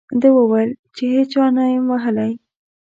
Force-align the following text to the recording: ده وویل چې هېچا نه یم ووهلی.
ده 0.21 0.27
وویل 0.37 0.71
چې 0.95 1.03
هېچا 1.15 1.43
نه 1.55 1.63
یم 1.73 1.85
ووهلی. 1.87 2.31